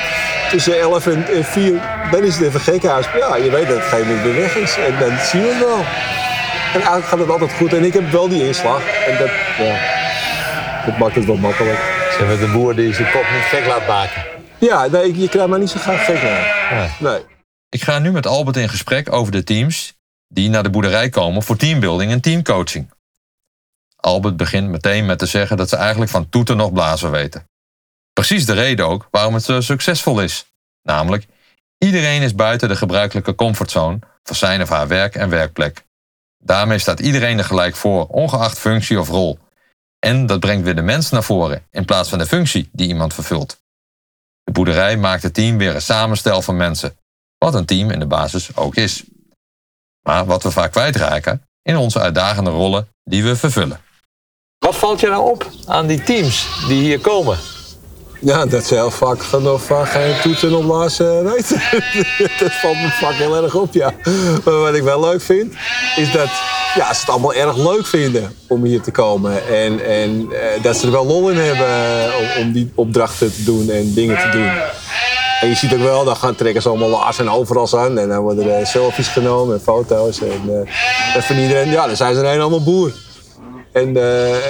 [0.50, 3.06] tussen 11 en en 4, dan is het even gekhuis.
[3.18, 4.76] Ja, je weet dat het geen moment weg is.
[4.78, 5.78] En dan zien we wel.
[6.74, 7.74] En eigenlijk gaat het altijd goed.
[7.74, 8.82] En ik heb wel die inslag.
[9.08, 9.76] En dat, ja,
[10.86, 11.80] dat maakt het wel makkelijk.
[12.18, 14.26] Zijn we de boer die zijn kop niet gek laat maken?
[14.58, 16.98] Ja, nee, je krijgt maar niet zo graag gek naar.
[17.00, 17.26] Nee.
[17.70, 19.94] Ik ga nu met Albert in gesprek over de teams
[20.28, 22.92] die naar de boerderij komen voor teambuilding en teamcoaching.
[23.96, 27.50] Albert begint meteen met te zeggen dat ze eigenlijk van toeten nog blazen weten.
[28.14, 30.46] Precies de reden ook waarom het zo succesvol is.
[30.84, 31.26] Namelijk,
[31.78, 35.84] iedereen is buiten de gebruikelijke comfortzone van zijn of haar werk en werkplek.
[36.38, 39.40] Daarmee staat iedereen er gelijk voor, ongeacht functie of rol.
[40.06, 43.14] En dat brengt weer de mens naar voren in plaats van de functie die iemand
[43.14, 43.62] vervult.
[44.44, 46.98] De boerderij maakt het team weer een samenstel van mensen,
[47.38, 49.04] wat een team in de basis ook is.
[50.02, 53.82] Maar wat we vaak kwijtraken in onze uitdagende rollen die we vervullen.
[54.58, 57.38] Wat valt je nou op aan die teams die hier komen?
[58.24, 59.22] Ja, dat ze heel vaak
[59.88, 61.62] geen toetsen op blazen weten.
[62.40, 63.94] dat valt me vaak heel erg op, ja.
[64.44, 65.54] Maar wat ik wel leuk vind,
[65.96, 66.30] is dat
[66.76, 69.48] ja, ze het allemaal erg leuk vinden om hier te komen.
[69.48, 73.44] En, en eh, dat ze er wel lol in hebben eh, om, die opdrachten te
[73.44, 74.50] doen en dingen te doen.
[75.42, 77.98] En je ziet ook wel, dan gaan trekken ze allemaal laars en overal aan.
[77.98, 80.22] En dan worden er selfies genomen en foto's.
[80.22, 80.66] En,
[81.16, 82.92] eh, en iedereen, ja, dan zijn ze een en allemaal boer.
[83.72, 84.42] En eh, eh,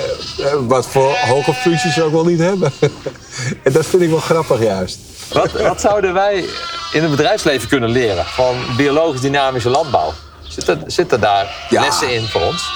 [0.68, 2.72] wat voor hoge functies ze ook wel niet hebben.
[3.64, 5.00] en dat vind ik wel grappig juist.
[5.34, 6.46] Wat, wat zouden wij
[6.92, 10.14] in het bedrijfsleven kunnen leren van biologisch dynamische landbouw?
[10.48, 11.82] Zitten, zitten daar Ja.
[11.82, 12.70] lessen in voor ons?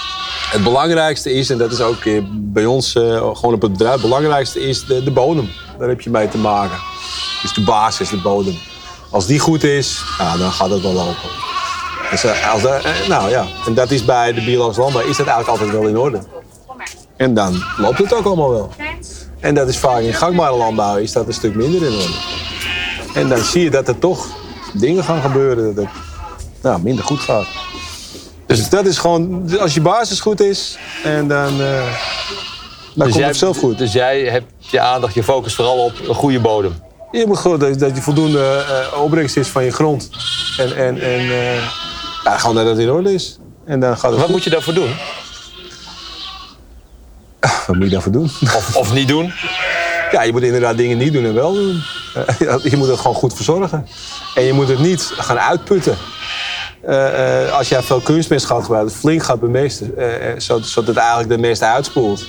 [0.50, 4.02] Het belangrijkste is, en dat is ook eh, bij ons gewoon op het bedrijf, het
[4.02, 5.50] belangrijkste is de, de bodem.
[5.78, 6.78] Daar heb je mee te maken.
[7.42, 8.58] Dus de basis, de bodem.
[9.10, 11.30] Als die goed is, ja, dan gaat het wel lopen.
[12.10, 15.48] Dus, als dat, nou ja, en dat is bij de biologische landbouw is dat eigenlijk
[15.48, 16.20] altijd wel in orde.
[17.16, 18.70] En dan loopt het ook allemaal wel.
[19.40, 22.14] En dat is vaak in gangbare landbouw is dat een stuk minder in orde.
[23.14, 24.26] En dan zie je dat er toch
[24.72, 27.46] dingen gaan gebeuren dat het nou, minder goed gaat.
[28.46, 31.96] Dus dat is gewoon, als je basis goed is, en dan, eh,
[32.94, 33.78] dan komt het zelf goed.
[33.78, 36.74] Dus jij hebt je aandacht, je focus vooral op een goede bodem.
[37.10, 40.10] Je moet gewoon dat, dat je voldoende eh, opbrengst is van je grond.
[40.58, 41.62] En, en, en eh,
[42.24, 43.38] ja, gewoon dat het in orde is.
[43.64, 44.34] En dan gaat het Wat goed.
[44.34, 44.90] moet je daarvoor doen?
[47.66, 48.30] Wat moet je daarvoor doen?
[48.42, 49.32] Of, of niet doen?
[50.10, 51.82] Ja, je moet inderdaad dingen niet doen en wel doen.
[52.14, 53.86] Eh, je moet het gewoon goed verzorgen.
[54.34, 55.96] En je moet het niet gaan uitputten.
[56.86, 60.96] Eh, eh, als jij veel kunstmest gaat gebruiken, flink gaat bemesten, eh, zodat zodat het
[60.96, 62.24] eigenlijk de mest uitspoelt.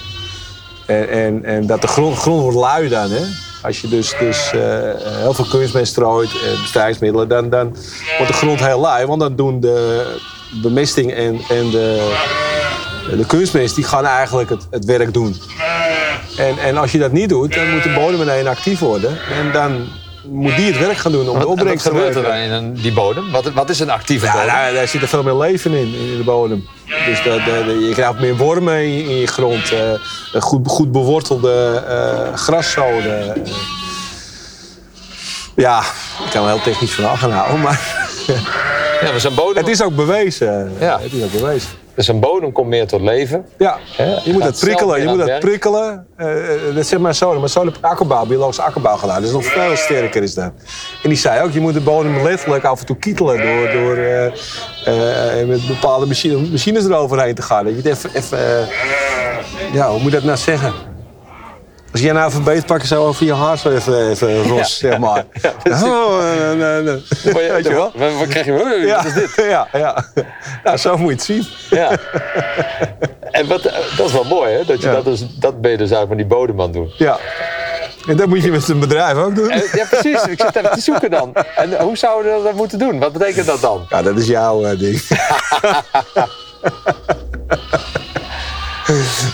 [0.85, 3.11] En, en, en dat de grond, grond wordt lui dan.
[3.11, 3.21] Hè?
[3.63, 6.29] Als je dus, dus heel veel kunstmest strooit,
[6.61, 7.75] bestrijdingsmiddelen, dan, dan
[8.17, 9.05] wordt de grond heel lui.
[9.05, 10.05] Want dan doen de
[10.61, 12.15] bemesting en, en de,
[13.15, 15.35] de kunstmest die gaan eigenlijk het, het werk doen.
[16.37, 19.17] En, en als je dat niet doet, dan moet de bodem ineens actief worden.
[19.39, 19.87] En dan
[20.29, 22.33] moet die het werk gaan doen om de Wat, wat opbrengst te gebeurt er dan
[22.35, 23.31] in die bodem?
[23.31, 24.47] Wat, wat is een actieve Ja, bodem?
[24.47, 26.65] daar, daar zit er veel meer leven in, in de bodem.
[27.05, 29.71] Dus dat, je krijgt meer wormen in, je- in je grond.
[29.71, 29.79] eh,
[30.33, 33.35] een goed, goed bewortelde eh graszoden.
[33.35, 33.41] eh.
[35.55, 35.79] ja,
[36.25, 38.05] ik kan er heel technisch van gaan houden, maar
[39.01, 40.71] Ja, maar zo'n bodem, het is ook bewezen.
[40.79, 40.99] Ja.
[41.01, 41.69] Het is ook bewezen.
[41.97, 43.45] Dus een bodem komt meer tot leven.
[43.57, 45.01] Ja, je moet Gaat dat zelf prikkelen.
[45.01, 46.07] Je moet dat prikkelen.
[46.15, 47.35] Eh, eh, dat zegt mijn zoon.
[47.35, 49.15] Mijn zoon heeft akkerbouw, biologische akkerbouw gedaan.
[49.15, 50.51] Dat is nog veel sterker is dat.
[51.03, 53.97] En die zei ook, je moet de bodem letterlijk af en toe kietelen door, door
[54.87, 57.63] eh, eh, met bepaalde machine, machines eroverheen te gaan.
[57.63, 60.73] Dat je het even, even eh, ja, hoe moet dat nou zeggen?
[61.91, 65.25] Als jij nou even pakken zo over je haar zo even, even ros, zeg maar.
[65.83, 67.03] oh, eh, nee, nee.
[67.51, 67.91] Weet je wel?
[68.17, 68.83] Wat, krijg je?
[68.85, 69.35] Ja, Wat is dit?
[69.49, 70.05] ja, ja.
[70.63, 71.47] Nou, zo moet je het zien.
[71.69, 71.91] Ja.
[73.31, 73.63] En wat,
[73.97, 74.65] dat is wel mooi, hè?
[74.65, 74.93] Dat, je Ja.
[74.93, 76.91] dat, dus, dat ben je dus eigenlijk met die bodem aan het doen.
[76.97, 77.17] Ja.
[78.07, 79.49] En dat moet je met een bedrijf ook doen.
[79.51, 80.23] En- Ja, precies.
[80.23, 81.33] Ik zit even te zoeken dan.
[81.55, 82.99] En hoe zouden we dat moeten doen?
[82.99, 83.85] Wat betekent dat dan?
[83.89, 85.01] Ja, dat is jouw eh, ding.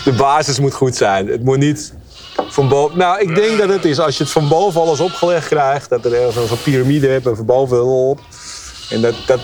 [0.04, 1.26] De basis moet goed zijn.
[1.28, 1.92] Het moet niet
[2.48, 2.98] van boven.
[2.98, 6.04] Nou, ik denk dat het is als je het van boven alles opgelegd krijgt, dat
[6.04, 8.20] er ergens een piramide hebt en van boven op.
[8.90, 9.40] En dat, dat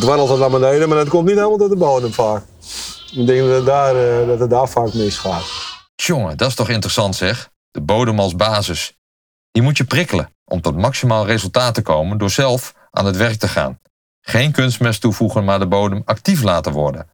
[0.00, 2.42] dwarrelt het naar beneden, maar dat komt niet helemaal door de bodem vaak.
[3.12, 5.44] Ik denk dat het daar, eh, dat het daar vaak misgaat.
[5.94, 7.50] Jongen, dat is toch interessant zeg?
[7.70, 8.96] De bodem als basis.
[9.50, 13.38] Die moet je prikkelen om tot maximaal resultaat te komen door zelf aan het werk
[13.38, 13.80] te gaan.
[14.20, 17.08] Geen kunstmest toevoegen, maar de bodem actief laten worden.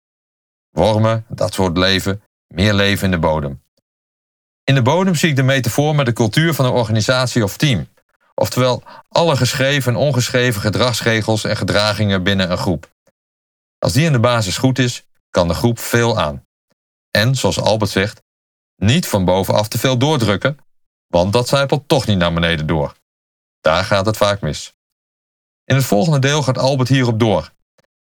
[0.71, 3.63] Wormen, dat soort leven, meer leven in de bodem.
[4.71, 7.89] In de bodem zie ik de metafoor met de cultuur van een organisatie of team.
[8.35, 12.91] Oftewel, alle geschreven en ongeschreven gedragsregels en gedragingen binnen een groep.
[13.79, 16.45] Als die in de basis goed is, kan de groep veel aan.
[17.11, 18.23] En, zoals Albert zegt,
[18.77, 20.57] niet van bovenaf te veel doordrukken,
[21.07, 22.95] want dat zijpelt toch niet naar beneden door.
[23.61, 24.75] Daar gaat het vaak mis.
[25.65, 27.51] In het volgende deel gaat Albert hierop door.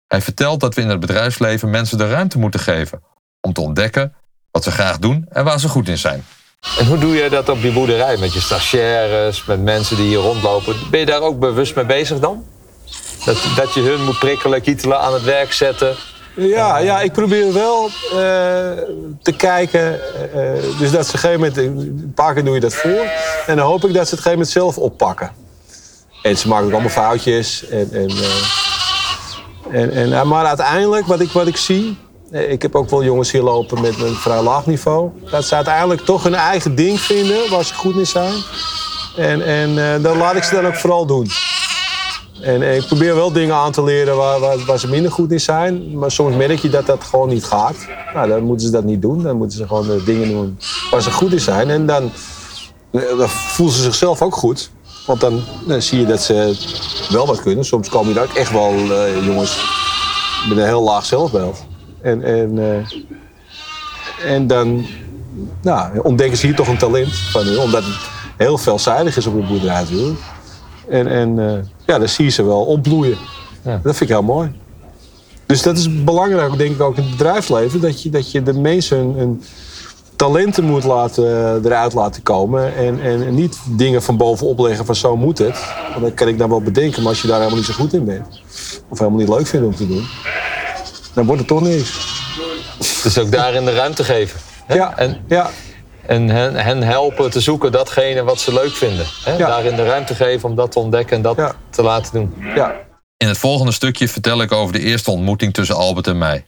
[0.08, 3.04] Hij vertelt dat we in het bedrijfsleven mensen de ruimte moeten geven
[3.42, 4.16] om te ontdekken
[4.52, 6.26] wat ze graag doen en waar ze goed in zijn.
[6.78, 8.18] En hoe doe je dat op die boerderij?
[8.18, 10.76] Met je stagiaires, met mensen die hier rondlopen.
[10.92, 12.44] Ben je daar ook bewust mee bezig dan?
[13.26, 15.96] Dat, dat je hun moet prikkelen, kietelen, aan het werk zetten.
[16.36, 18.20] Ja, ja ik probeer wel eh,
[19.22, 20.00] te kijken.
[20.34, 23.06] eh, dus dat ze een gegeven moment, een paar keer doe je dat voor.
[23.48, 25.32] En dan hoop ik dat ze het gegeven moment zelf oppakken.
[26.22, 27.68] En ze maken ook allemaal foutjes.
[27.68, 31.98] En, en, eh, en, en, eh, maar uiteindelijk, wat ik, wat ik zie.
[32.32, 35.10] Eh, Ik heb ook wel jongens hier lopen met een vrij laag niveau.
[35.32, 38.34] Dat ze uiteindelijk toch hun eigen ding vinden waar ze goed in zijn.
[39.16, 41.30] En, en eh, dan laat ik ze dan ook vooral doen.
[42.42, 45.40] En, ik probeer wel dingen aan te leren waar, waar, waar ze minder goed in
[45.40, 45.98] zijn.
[45.98, 47.76] Maar soms merk je dat dat gewoon niet gaat.
[48.14, 49.24] Nou, dan moeten ze dat niet doen.
[49.24, 50.58] Dan moeten ze gewoon de dingen doen
[50.92, 51.70] waar ze goed in zijn.
[51.70, 52.12] En dan,
[52.92, 54.72] eh, dan voelen ze zichzelf ook goed.
[55.06, 56.58] Want dan, dan zie je dat ze
[57.10, 57.66] wel wat kunnen.
[57.66, 59.58] Soms komen er ook echt wel eh, jongens
[60.50, 61.58] met een heel laag zelfbeeld.
[62.02, 64.86] En, en, eh, en dan
[65.62, 67.60] nou, ontdekken ze hier toch een talent van hun.
[67.60, 70.20] Omdat het heel veelzijdig is op de boerderij natuurlijk.
[70.90, 73.18] En, en eh, ja, dan zie je ze wel opbloeien.
[73.62, 73.80] Ja.
[73.84, 74.52] Dat vind ik heel mooi.
[75.46, 77.82] Dus dat is belangrijk, denk ik, ook in het bedrijfsleven.
[77.82, 79.44] Dat je, dat je de mensen hun, hun
[80.16, 81.26] talenten moet laten,
[81.66, 82.76] eruit laten komen.
[82.76, 85.60] En, en niet dingen van bovenop leggen van zo moet het.
[85.92, 87.02] Want dat kan ik dan wel bedenken.
[87.02, 88.42] Maar als je daar helemaal niet zo goed in bent.
[88.90, 90.06] Of helemaal niet leuk vindt om te doen.
[91.14, 92.18] Dan wordt het toch niks.
[93.04, 94.40] Dus ook daarin de ruimte geven.
[94.66, 94.74] hè?
[94.76, 95.50] Ja, En, ja,
[96.06, 99.06] en hen, hen helpen te zoeken datgene wat ze leuk vinden.
[99.24, 99.32] Hè?
[99.32, 99.48] Ja.
[99.48, 101.56] Daarin de ruimte geven om dat te ontdekken en dat Ja.
[101.70, 102.36] te laten doen.
[102.56, 102.88] ja.
[103.18, 106.46] In het volgende stukje vertel ik over de eerste ontmoeting tussen Albert en mij.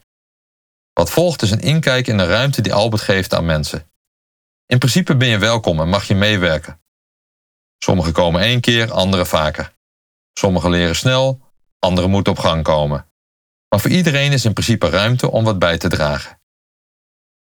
[0.93, 3.91] Wat volgt is een inkijk in de ruimte die Albert geeft aan mensen.
[4.65, 6.81] In principe ben je welkom en mag je meewerken.
[7.77, 9.73] Sommigen komen één keer, anderen vaker.
[10.33, 11.39] Sommigen leren snel,
[11.79, 13.05] anderen moeten op gang komen.
[13.71, 16.39] Maar voor iedereen is in principe ruimte om wat bij te dragen.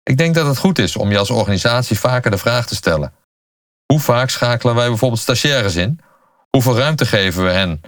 [0.03, 3.14] Ik denk dat het goed is om je als organisatie vaker de vraag te stellen:
[3.87, 6.01] hoe vaak schakelen wij bijvoorbeeld stagiaires in?
[6.51, 7.81] Hoeveel ruimte geven we hen?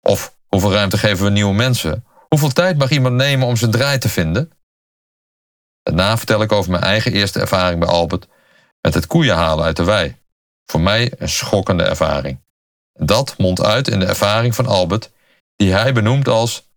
[0.00, 2.04] Of hoeveel ruimte geven we nieuwe mensen?
[2.28, 4.50] Hoeveel tijd mag iemand nemen om zijn draai te vinden?
[5.82, 8.28] Daarna vertel ik over mijn eigen eerste ervaring bij Albert
[8.80, 10.16] met het koeien halen uit de wei.
[10.66, 12.40] Voor mij een schokkende ervaring.
[12.92, 15.10] Dat mondt uit in de ervaring van Albert,
[15.56, 16.67] die hij benoemt als: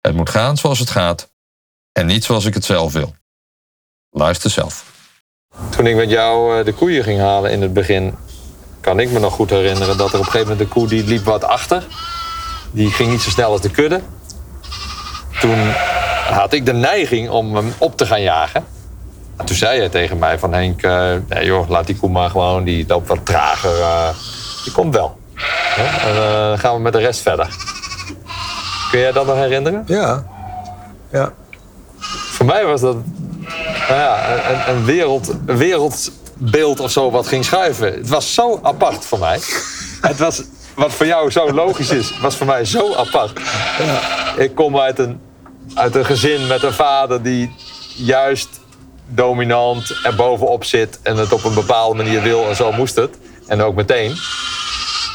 [0.00, 1.30] Het moet gaan zoals het gaat
[1.92, 3.14] en niet zoals ik het zelf wil.
[4.10, 4.84] Luister zelf.
[5.70, 8.14] Toen ik met jou eh, de koeien ging halen in het begin,
[8.80, 11.04] kan ik me nog goed herinneren dat er op een gegeven moment de koe die
[11.04, 11.86] liep wat achter.
[12.70, 14.00] Die ging niet zo snel als de kudde.
[15.40, 15.70] Toen
[16.30, 18.64] had ik de neiging om hem op te gaan jagen.
[19.36, 20.82] En toen zei hij tegen mij van Henk,
[21.28, 23.78] nee joh, laat die koe maar gewoon, die loopt wat trager.
[23.78, 24.08] Uh,
[24.64, 25.18] die komt wel.
[26.04, 27.77] En dan gaan we met de rest verder.
[28.90, 29.84] Kun jij dat nog herinneren?
[29.86, 30.24] Ja.
[31.12, 31.32] Ja.
[32.30, 32.96] Voor mij was dat
[33.88, 37.92] nou ja, een, een, wereld, een wereldbeeld of zo wat ging schuiven.
[37.92, 39.40] Het was zo apart voor mij.
[40.00, 40.42] Het was,
[40.74, 43.40] wat voor jou zo logisch is, was voor mij zo apart.
[43.78, 44.00] Ja.
[44.42, 45.20] Ik kom uit een,
[45.74, 47.54] uit een gezin met een vader die
[47.96, 48.48] juist
[49.06, 53.18] dominant er bovenop zit en het op een bepaalde manier wil en zo moest het.
[53.46, 54.16] En ook meteen.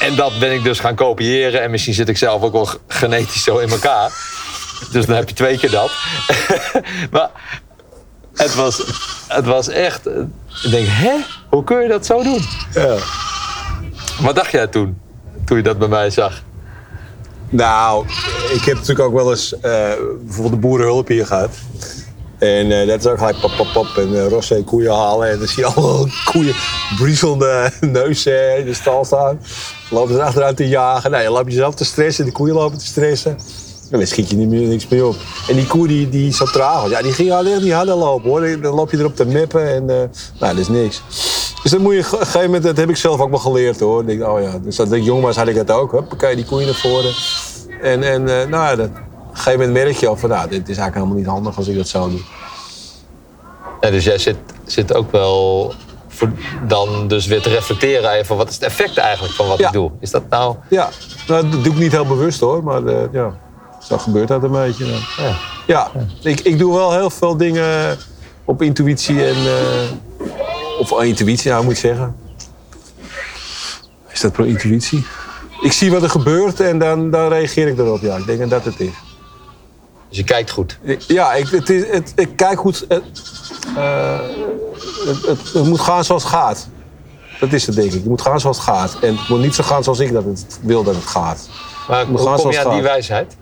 [0.04, 3.44] En dat ben ik dus gaan kopiëren en misschien zit ik zelf ook wel genetisch
[3.44, 4.12] zo in elkaar.
[4.92, 5.92] Dus dan heb je twee keer dat.
[7.12, 7.30] maar
[8.34, 8.84] het was,
[9.28, 10.08] het was echt.
[10.64, 11.14] Ik denk, hè?
[11.50, 12.42] Hoe kun je dat zo doen?
[12.74, 12.98] Ja.
[14.22, 15.00] Wat dacht jij toen?
[15.46, 16.42] Toen je dat bij mij zag?
[17.50, 18.06] Nou,
[18.54, 19.62] ik heb natuurlijk ook wel eens uh,
[20.24, 21.56] bijvoorbeeld de boerenhulp hier gehad.
[22.44, 25.30] En dat is ook gelijk pap, pap, pap en uh, koeien halen.
[25.30, 26.56] En dan zie je allemaal koeien
[26.98, 29.40] briezelende neuzen in de stal staan.
[29.90, 31.12] Lopen ze achteruit te jagen.
[31.12, 33.32] Nou, je loopt jezelf te stressen, de koeien lopen te stressen.
[33.92, 35.16] En dan schiet je niet meer, niks meer op.
[35.48, 37.96] En die koe die, die zo traag was, ja, die ging al echt niet harder
[37.96, 38.62] lopen hoor.
[38.62, 39.96] Dan loop je erop te meppen en uh,
[40.40, 41.02] nou, dat is niks.
[41.62, 43.80] Dus dan moet je op een gegeven moment, dat heb ik zelf ook wel geleerd
[43.80, 44.06] hoor.
[44.06, 45.92] Denk, oh ja, dus dat ik jong was had ik dat ook.
[45.92, 47.14] Huppakee, die koeien naar voren.
[47.82, 50.78] En, en nou, dat, op een gegeven moment merk je al van, nou, dit is
[50.78, 52.22] eigenlijk helemaal niet handig als ik dat zo doe.
[53.82, 55.74] Ja, dus jij zit, zit ook wel
[56.68, 59.68] dan dus weer te reflecteren even, wat is het effect eigenlijk van wat ja.
[59.68, 59.92] ik doe?
[60.00, 60.56] Is dat nou...
[60.70, 60.90] Ja,
[61.28, 63.38] nou, dat doe ik niet heel bewust hoor, maar uh, ja.
[63.84, 64.86] Zo gebeurt dat een beetje.
[65.18, 65.36] Ja,
[65.68, 65.92] ja.
[66.22, 67.98] Ik, ik doe wel heel veel dingen
[68.46, 69.38] op intuïtie en.
[69.38, 70.30] Uh,
[70.80, 72.16] of intuïtie, nou moet ik zeggen.
[74.08, 75.06] Is dat pro intuïtie?
[75.62, 78.02] Ik zie wat er gebeurt en dan, dan reageer ik erop.
[78.02, 78.94] Ja, ik denk dat het is.
[80.14, 80.80] Dus je kijkt goed?
[81.08, 82.86] Ja, ik, het is, het, ik kijk goed.
[82.88, 83.04] Het,
[83.78, 84.20] uh,
[85.06, 86.68] het, het, het, moet gaan zoals het gaat.
[87.40, 87.94] Dat is het, denk ik.
[87.94, 88.98] Het moet gaan zoals het gaat.
[89.02, 91.50] En het moet niet zo gaan zoals ik dat het wil dat het gaat.
[91.88, 93.36] Maar hoe kom je aan die wijsheid?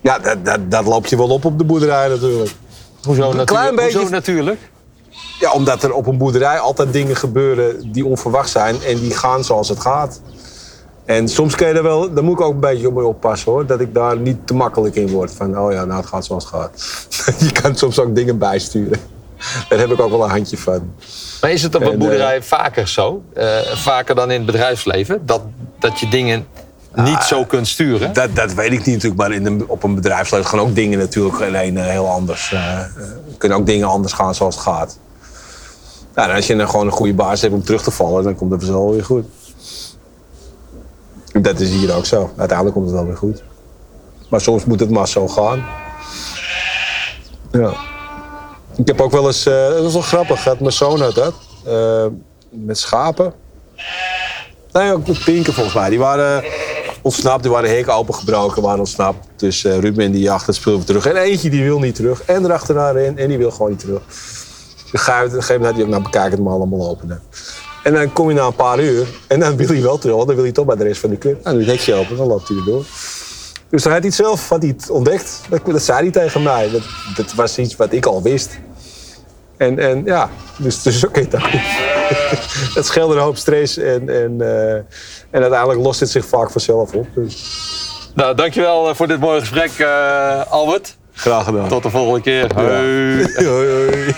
[0.00, 2.50] Ja, dat, dat, dat loop je wel op op de boerderij natuurlijk.
[3.02, 3.98] Hoezo, een klein beetje...
[3.98, 4.70] Hoezo natuurlijk?
[5.40, 9.44] Ja, omdat er op een boerderij altijd dingen gebeuren die onverwacht zijn en die gaan
[9.44, 10.20] zoals het gaat.
[11.08, 13.66] En soms kun je er wel, daar moet ik ook een beetje mee oppassen hoor.
[13.66, 15.32] Dat ik daar niet te makkelijk in word.
[15.32, 16.70] Van oh ja, nou het gaat zoals het gaat.
[17.46, 18.98] je kan soms ook dingen bijsturen.
[19.68, 20.92] Daar heb ik ook wel een handje van.
[21.40, 23.22] Maar is het op een boerderij uh, vaker zo?
[23.36, 23.44] Uh,
[23.74, 25.22] vaker dan in het bedrijfsleven?
[25.26, 25.40] Dat,
[25.78, 26.46] dat je dingen
[26.94, 28.12] niet ah, zo kunt sturen?
[28.12, 30.98] Dat, dat weet ik niet natuurlijk, maar in de, op een bedrijfsleven gaan ook dingen
[30.98, 32.54] natuurlijk alleen uh, heel anders.
[33.38, 34.98] Kunnen ook dingen anders gaan zoals het gaat.
[36.14, 38.50] Nou, als je dan gewoon een goede baas hebt om terug te vallen, dan komt
[38.50, 39.24] het wel weer goed.
[41.42, 42.30] Dat is hier ook zo.
[42.36, 43.42] Uiteindelijk komt het wel weer goed.
[44.28, 45.64] Maar soms moet het maar zo gaan.
[47.52, 47.72] Ja.
[48.76, 51.34] Ik heb ook wel eens, uh, dat was wel grappig, had mijn zoon had dat.
[52.50, 53.32] met schapen.
[54.72, 55.90] Nee, ook met pinken volgens mij.
[55.90, 56.44] Die waren
[57.02, 57.42] ontsnapt.
[57.42, 59.26] Die waren hekken opengebroken, waren ontsnapt.
[59.36, 61.06] Dus Ruben die jacht het spul terug.
[61.06, 62.22] En eentje die wil niet terug.
[62.22, 63.18] En erachteraan in.
[63.18, 64.00] En die wil gewoon niet terug.
[64.86, 67.22] Op een gegeven moment had hij ook naar het allemaal openen.
[67.82, 69.06] En dan kom je na een paar uur.
[69.26, 70.14] En dan wil hij wel terug.
[70.14, 71.32] Want dan wil hij toch bij de rest van de club.
[71.32, 72.16] Nou, dan doe je het hekje open.
[72.16, 72.84] Dan loopt hij weer door.
[73.70, 75.40] Dus dan had hij het zelf had hij het ontdekt.
[75.48, 76.70] Dat, dat zei hij tegen mij.
[76.70, 76.82] Dat,
[77.16, 78.58] dat was iets wat ik al wist.
[79.56, 81.62] En, en ja, dus, dus oké, okay,
[82.74, 83.76] dat scheelde een hoop stress.
[83.76, 84.86] En, en, uh, en
[85.30, 87.06] uiteindelijk lost het zich vaak vanzelf op.
[87.14, 87.44] Dus.
[88.14, 90.96] Nou, dankjewel voor dit mooie gesprek, uh, Albert.
[91.12, 91.68] Graag gedaan.
[91.68, 92.54] Tot de volgende keer.
[92.54, 94.14] Hoi, hoi.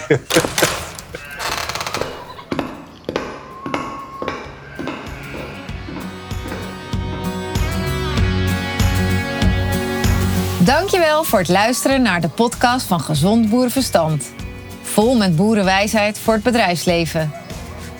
[11.11, 14.33] Voor het luisteren naar de podcast van Gezond Boerenverstand.
[14.83, 17.33] Vol met boerenwijsheid voor het bedrijfsleven.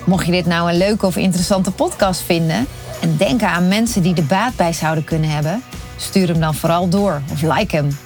[0.05, 2.67] Mocht je dit nou een leuke of interessante podcast vinden
[3.01, 5.63] en denken aan mensen die er baat bij zouden kunnen hebben,
[5.97, 7.97] stuur hem dan vooral door of like hem.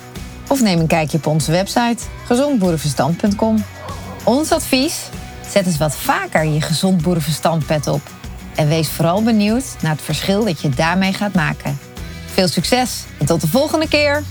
[0.48, 3.64] Of neem een kijkje op onze website gezondboerenverstand.com.
[4.24, 5.10] Ons advies:
[5.50, 8.02] zet eens wat vaker je gezond boerenverstand pet op.
[8.56, 11.80] En wees vooral benieuwd naar het verschil dat je daarmee gaat maken.
[12.26, 14.24] Veel succes en tot de volgende keer!